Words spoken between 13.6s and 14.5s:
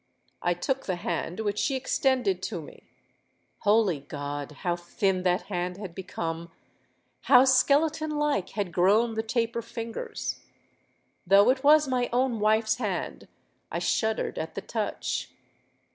I shuddered